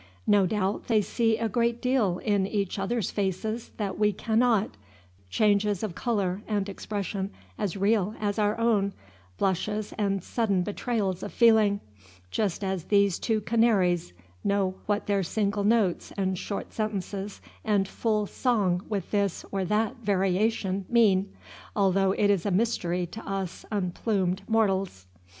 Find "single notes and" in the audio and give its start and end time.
15.21-16.35